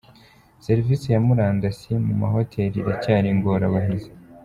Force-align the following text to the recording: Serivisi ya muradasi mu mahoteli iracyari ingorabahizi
Serivisi 0.65 1.07
ya 1.13 1.19
muradasi 1.25 1.91
mu 2.05 2.13
mahoteli 2.21 2.75
iracyari 2.79 3.27
ingorabahizi 3.33 4.09